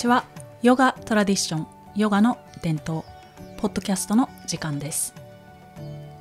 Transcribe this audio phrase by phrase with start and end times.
[0.00, 0.24] ちは。
[0.62, 3.02] ヨガトラディションヨガの伝統
[3.58, 5.14] ポッドキャストの時間です。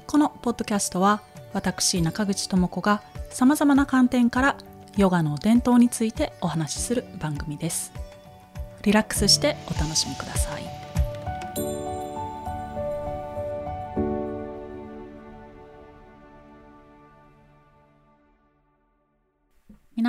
[0.06, 1.22] このポッドキャストは
[1.54, 4.58] 私中口智子がさまざまな観点から
[4.98, 7.94] ヨガの伝統についてお話しする番組です。
[8.84, 10.79] リラックスしてお楽しみください。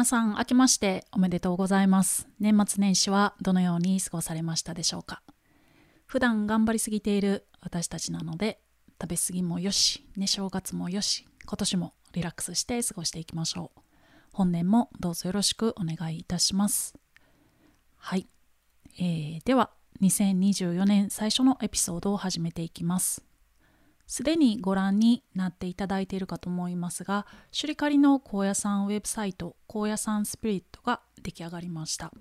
[0.01, 2.27] 皆さん明けましておめでとうございます。
[2.39, 5.21] 年末年始はどのように過ごされましたでしょうか？
[6.07, 8.63] 普段頑張りすぎている私たちなので
[8.99, 13.81] 食べ過ぎもよし、ね、正月もよし今年もリラックスして過ごしていきましょう。
[14.33, 16.95] 本年もどうぞよろしくお願いいたします。
[17.99, 18.27] はい、
[18.99, 19.69] えー、では
[20.01, 23.23] 2024年最初のエピソードを始めていきます。
[24.11, 32.13] すでにご覧になっていただいているかと思いますが、シュリカリの高野山ウェブサイト、高野山スピリットが出来上がりました。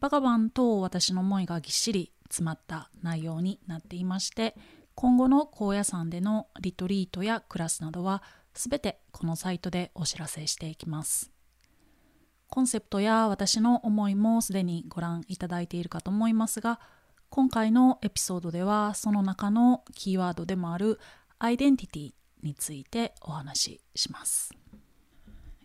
[0.00, 4.56] バガバンと私の思いがぎっしり詰まった内容になっていまして、
[4.94, 8.22] 今後の高野山でのリトリートやクラスなどは
[8.54, 11.30] すべてこのサイトでお知らせしていきます。
[12.48, 16.80] コンセプトや私の思いもすでにご覧いただいているかと思いますが、
[17.30, 20.98] 今回のエピソードではその中のキーワードでもある
[21.38, 24.52] アイデンティティについてお話しします。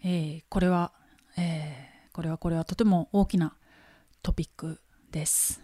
[0.03, 0.91] えー、これは、
[1.37, 3.55] えー、これはこれはとても大きな
[4.21, 5.59] トピックです。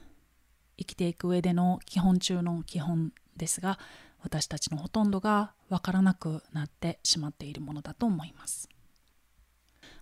[0.75, 3.77] 生きていく上での基本中の基本ですが
[4.23, 8.69] 私たちのほとんどがわからなくなってしまっているものだと思います。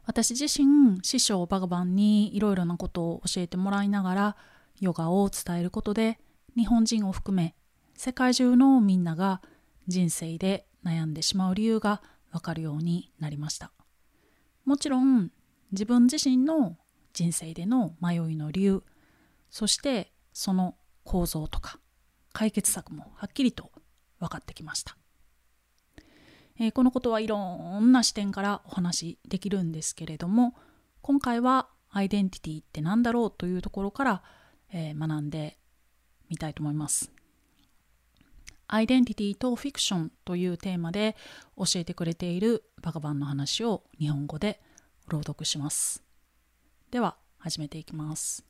[0.05, 4.37] 私自身師匠バガバンにいろいろなことを教えてもらいながら
[4.79, 6.19] ヨガを伝えることで
[6.55, 7.55] 日本人を含め
[7.95, 9.41] 世界中のみんなが
[9.87, 12.01] 人生で悩んでしまう理由が
[12.31, 13.71] わかるようになりました。
[14.65, 15.31] もちろん
[15.71, 16.77] 自分自身の
[17.13, 18.83] 人生での迷いの理由
[19.49, 21.79] そしてその構造とか
[22.33, 23.71] 解決策もはっきりと
[24.19, 24.95] 分かってきました、
[26.59, 30.53] えー、このことはいろんな視点からお話しできるんですけれども
[31.01, 34.21] 今回はアイデンティティって何だろうというところから
[34.71, 35.57] えー、学んで
[36.29, 37.11] みたいと思います。
[38.67, 41.15] アイデンティティとフィクションというテーマで
[41.57, 44.61] 教えてくれているバカバンの話を日本語で
[45.07, 46.03] 朗読します。
[46.91, 48.45] では始めていきます。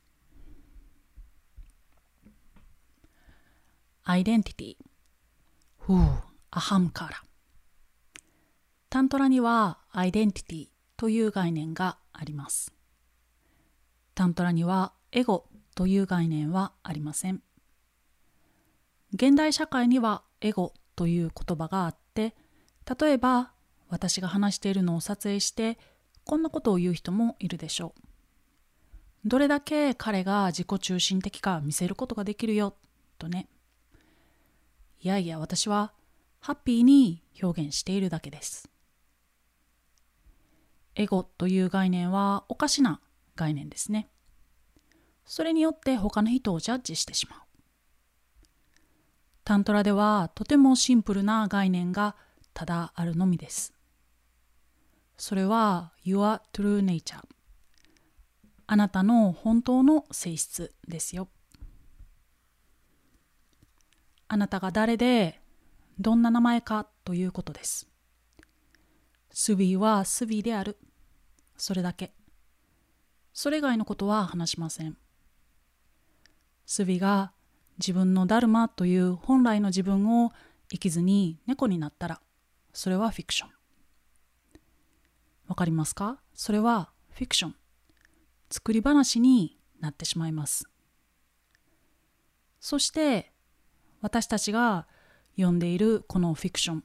[4.04, 4.76] アイデンティティ。
[5.78, 5.98] ふう、
[6.50, 7.22] アハムカラ。
[8.90, 12.74] タントラにはアイデンティティという概念があります。
[14.14, 15.46] タントラにはエゴ
[15.80, 17.40] という概念はありません。
[19.14, 22.34] 現代社会にはエゴという言葉があって
[23.00, 23.52] 例えば
[23.88, 25.78] 私が話しているのを撮影して
[26.26, 28.02] こんなことを言う人もいるでしょう。
[29.24, 32.76] どれだけ彼が自己中心的か見せることができるよ
[33.16, 33.48] とね。
[35.00, 35.94] いやいや私は
[36.40, 38.68] ハッピーに表現しているだけです。
[40.94, 43.00] エゴという概念はおかしな
[43.34, 44.10] 概念ですね。
[45.30, 47.40] それによって他の人をジャッジしてしまう。
[49.44, 52.16] タントラではとてもシンプルな概念が
[52.52, 53.72] ただあるのみです。
[55.16, 57.20] それは Your True Nature
[58.66, 61.28] あなたの本当の性質ですよ。
[64.26, 65.40] あなたが誰で
[66.00, 67.88] どんな名前かということです。
[69.30, 70.76] スビーはスビーである。
[71.56, 72.14] それだけ。
[73.32, 74.96] それ以外のことは話しません。
[76.72, 77.32] スビが
[77.80, 80.30] 自分のダルマという本来の自分を
[80.70, 82.20] 生きずに猫になったら
[82.72, 83.50] それはフィクション。
[85.48, 86.20] わかりますか？
[86.32, 87.56] それはフィクション。
[88.52, 90.68] 作り話になってしまいます。
[92.60, 93.32] そして
[94.00, 94.86] 私たちが
[95.34, 96.84] 読んでいるこのフィクション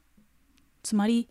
[0.82, 1.28] つまり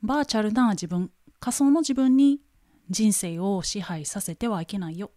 [0.00, 1.10] バーチャルな自分
[1.40, 2.40] 仮想の自分に
[2.88, 5.10] 人生を支配させてはいけないよ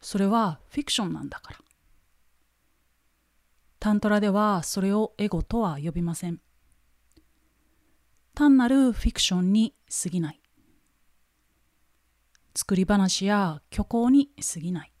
[0.00, 1.58] それはフィクションなんだから。
[3.78, 6.40] タントラではそれをエゴとは呼びません。
[8.34, 10.40] 単なるフィクションに過ぎない。
[12.54, 14.92] 作り話や虚構に過ぎない。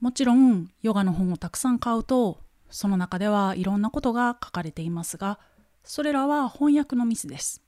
[0.00, 2.40] もちろんヨガの本をたくさん買うと
[2.70, 5.38] その中ではいろんなことが書かれていますが
[5.84, 7.62] それらは翻訳のミスです。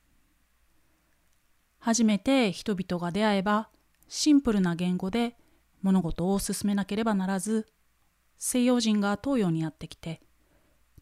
[1.78, 3.68] 初めて人々が出会えば
[4.08, 5.36] シンプルな言語で
[5.82, 7.66] 物事を進めなければならず
[8.38, 10.20] 西洋人が東洋にやってきて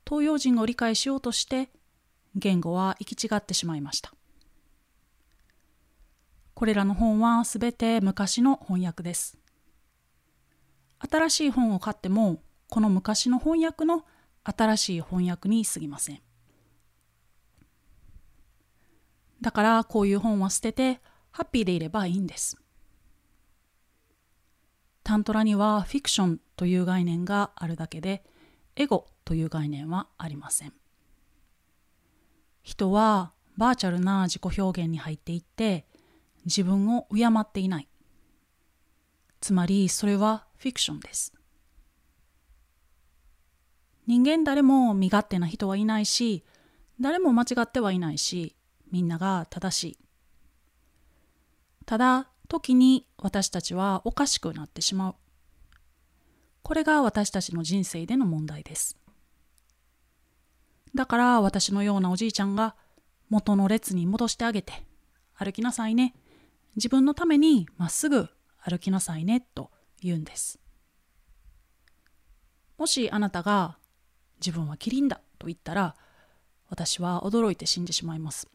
[0.06, 1.70] 東洋人を理解しようとして
[2.34, 4.12] 言語は行き違ってしまいました
[6.56, 9.36] これらの本はすべて昔の翻訳です。
[10.98, 12.38] 新しい本を買っても、
[12.70, 14.06] この昔の翻訳の
[14.42, 16.22] 新しい翻訳に過ぎません。
[19.42, 22.56] だからこういう本は捨ててハッピーでいればいいんです。
[25.06, 28.24] タントラにはフィクションという概念があるだけで
[28.74, 30.72] エゴという概念はありません。
[32.64, 35.86] 人はバーチャルな自己表現に入っていって
[36.44, 37.88] 自分を敬っていない。
[39.40, 41.32] つまりそれはフィクションです。
[44.08, 46.44] 人間誰も身勝手な人はいないし
[47.00, 48.56] 誰も間違ってはいないし
[48.90, 49.98] みんなが正しい。
[51.84, 55.14] ただ時に私たちはおかしくなってしまう。
[56.62, 58.96] これが私たちの人生での問題です。
[60.94, 62.74] だから私のようなおじいちゃんが
[63.28, 64.84] 元の列に戻してあげて
[65.34, 66.14] 歩きなさいね。
[66.76, 68.28] 自分のためにまっすぐ
[68.58, 69.70] 歩きなさいねと
[70.02, 70.58] 言うんです。
[72.78, 73.78] もしあなたが
[74.40, 75.96] 自分はキリンだと言ったら
[76.68, 78.48] 私は驚いて死んでしまいます。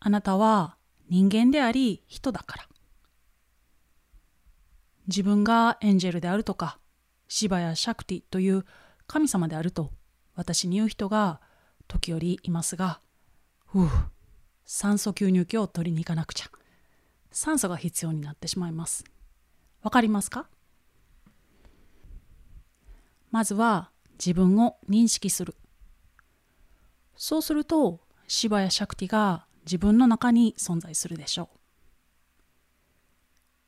[0.00, 0.76] あなたは
[1.12, 2.68] 人間であり人だから。
[5.08, 6.78] 自分がエンジェルであるとか、
[7.28, 8.64] シバやシャクティという
[9.06, 9.90] 神様であると
[10.34, 11.42] 私に言う人が
[11.86, 13.02] 時折いますが、
[13.66, 13.88] ふう、
[14.64, 16.46] 酸素吸入器を取りに行かなくちゃ。
[17.30, 19.04] 酸素が必要になってしまいます。
[19.82, 20.48] わかりますか？
[23.30, 25.56] まずは自分を認識する。
[27.16, 31.58] そうすると、シバやシャクティが自分の中に存在するでしょう。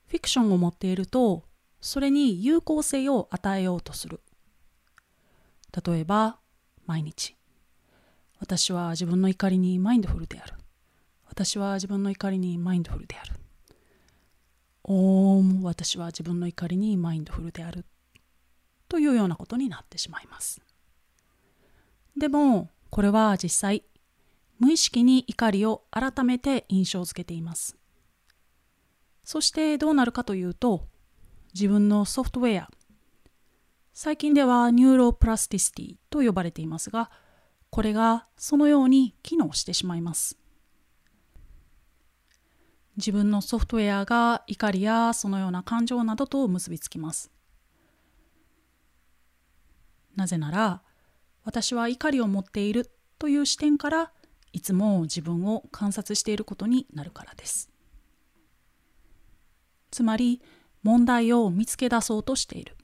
[0.09, 1.45] フィクションを持っていると、
[1.81, 4.21] それに有効性を与えようとする。
[5.87, 6.39] 例えば、
[6.87, 7.37] 毎日。
[8.39, 10.55] 私は自分の怒りにマインドフルである。
[11.27, 13.35] 私は自分の怒りにマインドフルである。
[14.85, 17.87] おーん、私は自分の怒りにマインドフルである。
[18.89, 20.61] というようなことになってしまいます。
[22.17, 23.83] でも、これは実際、
[24.65, 27.77] 無意識に怒りを改めて印象づけています。
[29.23, 30.87] そしてどうなるかというと、
[31.53, 32.71] 自分のソフトウェア、
[33.93, 37.11] 最近では neuroplasticity と呼ばれていますが、
[37.69, 40.39] これがそのように機能してしまいます。
[42.97, 47.31] 自分のソフトウェアが怒りやそのような感情などと結びつきます。
[50.17, 50.83] なぜなら、
[51.45, 54.13] 私は怒りを持っているという視点から
[54.55, 57.69] いつも自分を観察していることになるからです。
[59.91, 60.41] つまり
[60.85, 62.77] 問題を見つけ出そうとしている。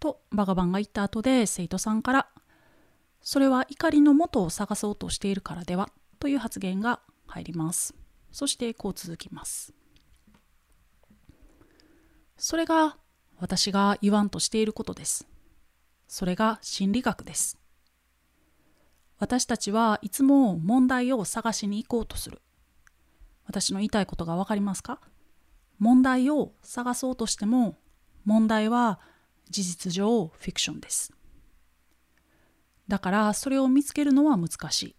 [0.00, 2.28] とバガバンが言った後で生徒さんから
[3.20, 5.90] 「それは怒りの元を探そうとしているからでは」
[6.20, 7.94] という発言が入ります。
[8.32, 9.74] そしてこう続きます。
[12.38, 12.96] それが
[13.38, 15.28] 私が言わんとしていることです。
[16.08, 17.58] それが心理学です。
[19.18, 22.40] 私たちはいつも問題を探しに行こうとする。
[23.46, 25.00] 私の言いたいことがわかりますか？
[25.78, 27.78] 問題を探そうとしても
[28.24, 28.98] 問題は
[29.50, 31.12] 事実上フィクションです。
[32.88, 34.96] だからそれを見つけるのは難しい。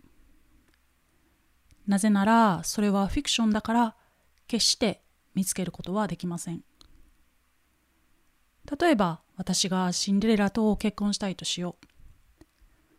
[1.88, 3.96] なぜならそれはフィクションだから
[4.48, 5.04] 決して
[5.36, 6.64] 見つけることはできません。
[8.80, 11.88] 例えば私がシンデレラと結婚したいとしよう。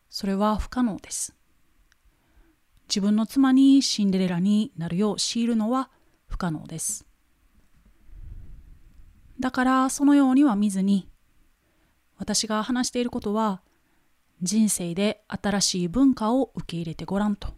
[0.08, 1.34] それは不可能です。
[2.88, 5.90] 自分の妻にシンデレラになるよう強いるのは
[6.26, 7.06] 不可能です。
[9.40, 11.08] だからそのようには見ずに
[12.16, 13.62] 私が話していることは
[14.42, 17.48] 人生で新しい文化を受け入れてごらんと。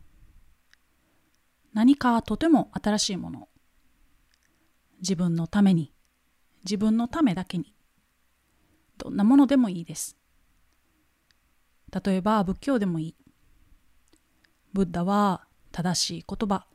[1.73, 3.49] 何かとても新しいもの。
[5.00, 5.92] 自分のために、
[6.64, 7.75] 自分のためだけに。
[8.99, 10.16] どんなものでもいいです。
[11.92, 13.14] 例えば仏教でもいい。
[14.73, 16.66] ブッダは正しい言葉、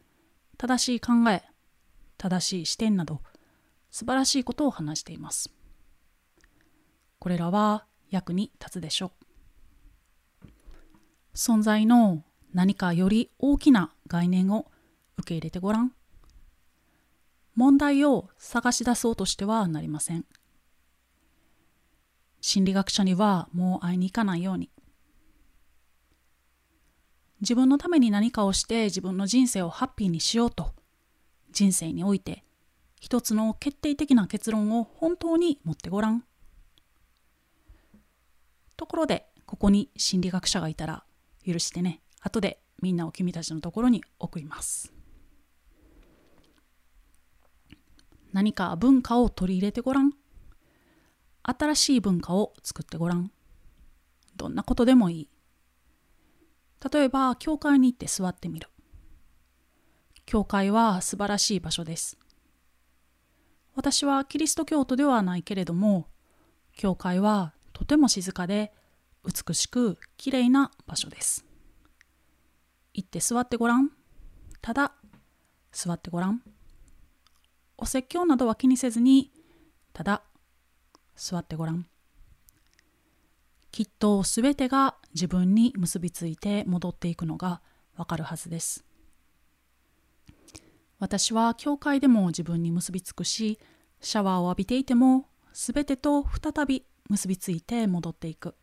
[0.57, 1.43] 正しい考え、
[2.17, 3.21] 正しい視点など
[3.91, 5.49] 素晴らしいことを話しています。
[7.19, 9.11] これらは役に立つでしょ
[10.43, 10.47] う。
[11.33, 14.71] 存在の何かより大きな概念を
[15.17, 15.91] 受け入れてごらん。
[17.55, 20.25] 問題を探し出そうとしてはなりません。
[22.41, 24.69] 心理学者にはもう会いに行かないように。
[27.41, 30.73] 自分のために何かをして自分の人生をハッピーにしようと
[31.51, 32.43] 人生において
[32.99, 36.23] 一つの決定的な結論を本当に持ってごらん。
[38.77, 41.03] ところでここに心理学者がいたら
[41.45, 44.91] 許してね後でみんなを君たちのところに送ります。
[48.33, 50.11] 何か文化を取り入れてごらん。
[51.43, 53.31] 新しい文化を作ってごらん。
[54.35, 55.29] どんなことでもいい。
[56.91, 58.69] 例えば、教会に行って座ってみる。
[60.25, 62.17] 教会は素晴らしい場所です。
[63.75, 66.07] 私はキリスト教徒ではないけれども、
[66.75, 68.71] 教会はとても静かで
[69.23, 71.45] 美しくきれいな場所です。
[72.93, 73.91] 行って座ってごらん。
[74.61, 74.93] ただ
[75.71, 76.41] 座ってごらん。
[77.77, 79.31] お説教などは気にせずに、
[79.91, 80.23] ただ
[81.15, 81.87] 座ってごらん。
[83.71, 87.61] きっとすべてが自分に結びついて戻っていくのが
[87.95, 88.85] わかるはずです。
[90.99, 93.57] 私は教会でも自分に結びつくし、
[94.01, 98.55] シャワーを浴びていてもすべてと再び結びついて戻っていく。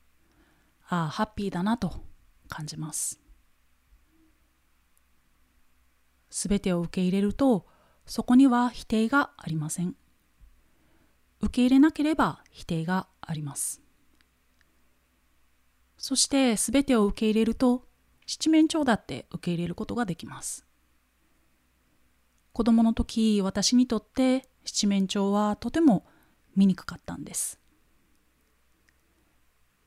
[0.89, 2.05] ああ、ハッピーだなと
[2.49, 3.19] 感じます。
[6.29, 7.67] すべてを受け入れると、
[8.05, 9.97] そこには否定がありません。
[11.41, 13.81] 受け入れなければ否定があります。
[16.03, 17.87] そしてすべてを受け入れると
[18.27, 20.67] 七面鳥だって受け入れることができます。
[22.53, 26.05] 子供の時私にとって七面鳥はとても
[26.57, 27.61] 醜かったんです。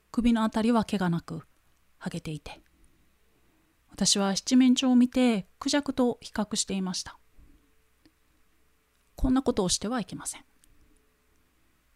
[0.10, 1.42] 首のあたりは毛がなく
[2.00, 2.62] 剥げていて
[3.92, 7.20] 私は七面鳥を見てクジャクと比較していました。
[9.18, 10.46] こんなことをしてはいけません。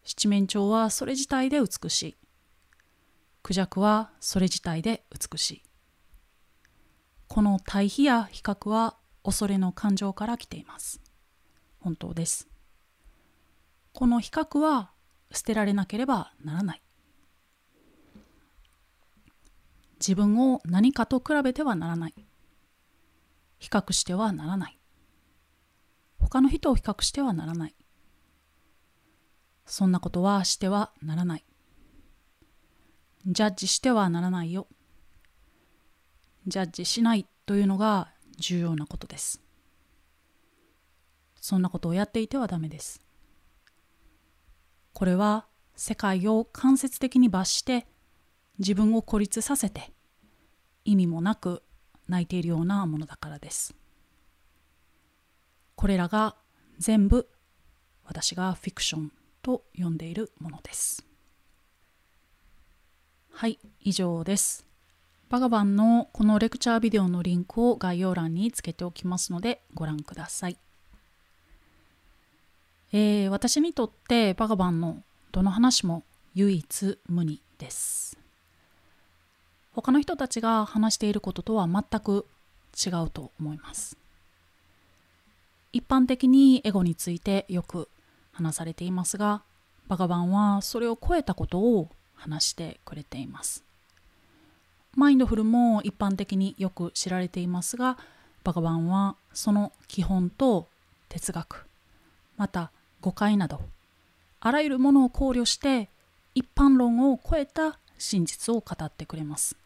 [0.04, 2.19] 七面鳥はそれ自体で美しい。
[3.42, 5.62] クジャクはそれ自体で美しい。
[7.28, 11.00] この対比や比較は恐れの感情から来ています。
[11.80, 12.48] 本当です。
[13.92, 14.90] この比較は
[15.32, 16.82] 捨てられなければならない。
[20.00, 22.14] 自分を何かと比べてはならない。
[23.58, 24.78] 比較してはならない。
[26.18, 27.74] 他の人を比較してはならない。
[29.66, 31.44] そんなことはしてはならない。
[33.26, 34.66] ジャッジしてはならないよ。
[36.46, 39.42] ジャッジしないというのが重要なことです。
[41.40, 43.00] そんなことをやっていてはダメです。
[44.92, 45.46] これは
[45.76, 47.86] 世界を間接的に罰して
[48.58, 49.92] 自分を孤立させて
[50.84, 51.62] 意味もなく
[52.08, 53.74] 泣いているようなものだからです。
[55.76, 56.36] これらが
[56.78, 57.28] 全部
[58.04, 59.12] 私がフィクション
[59.42, 61.09] と呼んでいるものです。
[63.40, 64.66] はい、以上です。
[65.30, 70.58] バガバンのこのレクチャービデオのリンクを概要欄につけておきますのでご覧ください。
[72.92, 76.02] えー、私にとってバガバンのどの話も
[76.34, 78.18] 唯一無二です。
[79.72, 82.26] 他の人たちが話していることとは全く
[82.76, 83.96] 違うと思います。
[85.72, 87.88] 一般的にエゴについてよく
[88.32, 89.40] 話されていますが、
[89.88, 91.88] バガバンはそれを超えたことを
[92.20, 93.64] 話してくれています。
[94.94, 97.98] マインドフルも一般的によく知られていますが、
[98.44, 100.66] バガバンはその基本と
[101.08, 101.66] 哲学、
[102.36, 103.60] また誤解など、
[104.40, 105.88] あらゆるものを考慮して
[106.34, 109.56] 一般論を超えた真実を語ってくれます。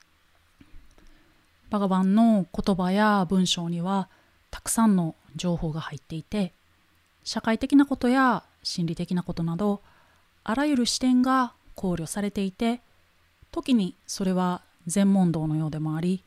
[1.71, 4.09] バガバンの言葉や文章には
[4.51, 6.53] たくさんの情報が入っていて
[7.25, 9.81] 社会的なことや心理的なことなど
[10.45, 12.81] あらゆる視点が考慮されていて
[13.53, 16.23] 時にそれは全問答のようでもあり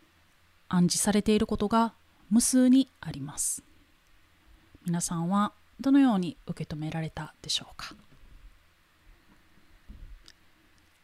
[0.70, 1.94] 暗示されていることが
[2.30, 3.63] 無数にあります。
[4.86, 7.94] 皆さんはどのように受け止められたでしょうか？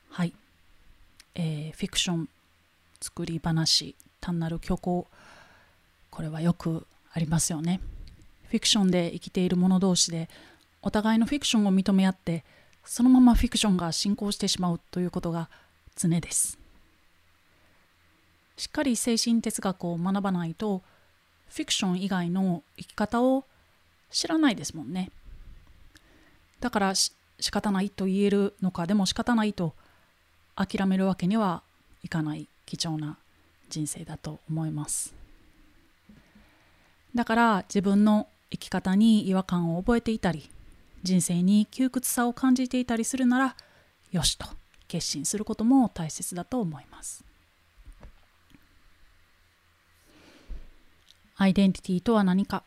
[0.10, 0.34] はい、
[1.36, 2.30] えー、フィクション
[3.02, 5.08] 作り話単なる虚構
[6.10, 7.80] これはよくありますよね。
[8.48, 10.30] フィクションで生きている者同士で
[10.82, 12.44] お互いのフィクションを認め合って
[12.86, 15.50] そのままフィクションが進行してしまうということが
[15.96, 16.58] 常です。
[18.58, 20.82] しっかり精神哲学を学ばないと
[21.50, 23.46] フィクション以外の生き方を
[24.10, 25.12] 知らないですもんね。
[26.60, 27.12] だから仕
[27.52, 29.74] 方ないと言えるのかでも仕方ないと
[30.56, 31.64] 諦めるわけには
[32.04, 33.18] いかない貴重な
[33.70, 35.14] 人生だと思います。
[37.16, 40.50] だから自分の生き方に違和感を覚えていたり
[41.04, 43.56] 人生に窮屈さを感じていたりするなら
[44.12, 44.48] よしと
[44.88, 47.24] 決心することも大切だと思います。
[51.36, 52.64] アイデンティティとは何か？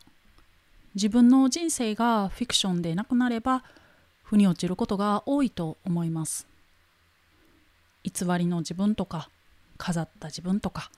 [0.93, 3.63] 自分の人生がフィクションでなくなれば
[4.23, 6.47] 腑に落ちることが多いと思います。
[8.03, 9.29] 偽りの自分とか
[9.77, 10.91] 飾った自分とか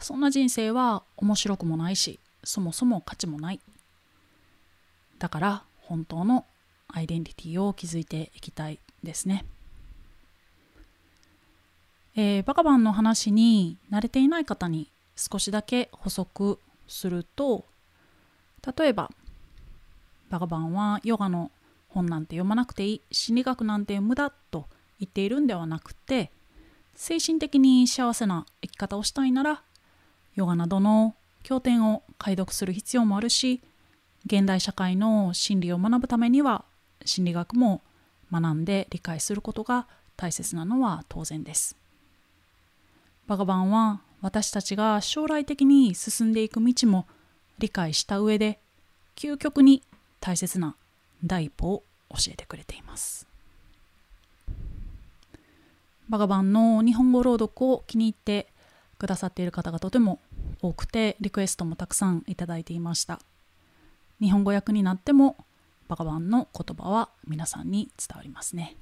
[0.00, 3.60] そんな人生は面白くもないしそもそも価値もない。
[5.18, 6.44] だから本当の
[6.96, 9.44] アイデンティティを築いていきたいですね。
[12.16, 17.66] えー、バカバンの話に慣れていない方に少しだけ補足すると
[18.78, 19.10] 例えば
[20.30, 21.50] バカバンはヨガの
[21.90, 24.64] 本なんて読まなくていい心理学なんて無駄と
[24.98, 26.30] 言っているんではなくて
[26.94, 29.62] 精神的に幸せな生き方をしたいなら
[30.36, 33.60] ヨガなどの経典を解読する必要もあるし
[34.24, 36.64] 現代社会の心理を学ぶためには
[37.06, 37.82] 心理学も
[38.32, 39.86] 学んで理解することが
[40.16, 41.76] 大切なのは当然です。
[43.26, 47.06] バガバンは私たちが将来的に進んでいく道も
[47.58, 48.60] 理解した上で
[49.16, 49.82] 究極に
[50.20, 50.76] 大切な
[51.24, 53.26] 第一歩を教えてくれています。
[56.08, 58.46] バガバンの日本語朗読を気に入って
[58.98, 60.20] くださっている方がとても
[60.62, 63.20] 多くてリクエストもたくさんいただいていました
[64.20, 65.36] 日本語訳になっても
[65.88, 68.76] バカバンの言葉は皆さんに伝わりますね、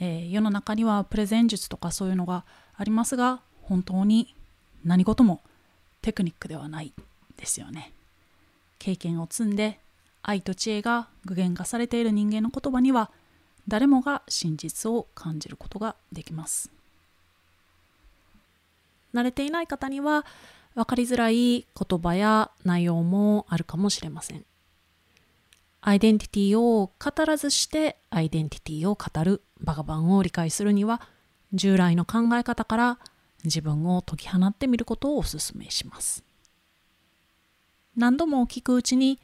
[0.00, 2.44] えー、世の中にはプレゼン術とかそういうのが
[2.76, 4.34] ありますが本当に
[4.84, 5.40] 何事も
[6.02, 6.92] テクニックではない
[7.36, 7.92] ですよね。
[8.78, 9.80] 経験を積んで
[10.22, 13.10] 愛と知恵が具現化されている人間の言葉には
[13.66, 16.70] 誰もが真実を感じることができます。
[19.14, 20.26] 慣れていない方には
[20.74, 24.44] 分かりづらい言葉や内容もあるかもしれません。
[25.86, 31.02] アイデンティティを語らずしてアイデンティティを語るバカバンを理解するには
[31.52, 32.98] 従来の考え方から
[33.44, 36.24] 自分を解き放ってみることをお勧めします。
[37.98, 39.18] 何度も聞くうちに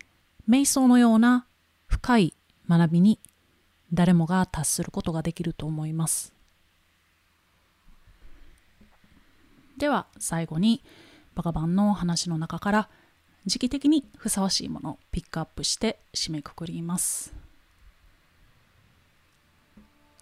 [0.46, 1.46] 瞑想のような
[1.86, 2.34] 深い
[2.68, 3.18] 学びに
[3.94, 6.34] 誰もが達することができると思います。
[9.78, 10.84] では最後に
[11.34, 12.88] バカバンの話の中から
[13.46, 17.32] 時期的にふさわしいものをピックアップして締めくくります。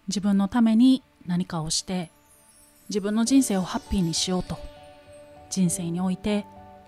[0.07, 2.09] 自分のために何かをして
[2.89, 4.57] 自分の人生をハッピーにしようと
[5.51, 6.45] 人生において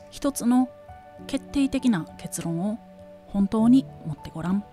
[0.09, 0.69] 一つの
[1.27, 2.79] 決定的な結論を
[3.27, 4.63] 本当に持ってごらん。